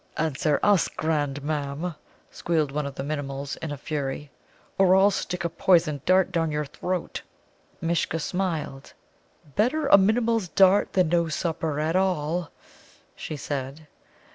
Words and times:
"Answer 0.17 0.59
us, 0.63 0.87
grandam," 0.87 1.93
squealed 2.31 2.71
one 2.71 2.87
of 2.87 2.95
the 2.95 3.03
Minimuls 3.03 3.55
in 3.57 3.71
a 3.71 3.77
fury, 3.77 4.31
"or 4.79 4.95
I'll 4.95 5.11
stick 5.11 5.45
a 5.45 5.49
poisoned 5.49 6.03
dart 6.05 6.31
down 6.31 6.51
your 6.51 6.65
throat." 6.65 7.21
Mishcha 7.81 8.17
smiled. 8.17 8.93
"Better 9.55 9.85
a 9.85 9.99
Minimul's 9.99 10.47
dart 10.49 10.93
than 10.93 11.09
no 11.09 11.27
supper 11.27 11.79
at 11.79 11.95
all," 11.95 12.49
she 13.15 13.37
said. 13.37 13.85